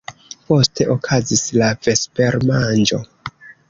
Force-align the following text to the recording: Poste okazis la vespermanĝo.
Poste 0.47 0.87
okazis 0.95 1.45
la 1.61 1.71
vespermanĝo. 1.85 3.05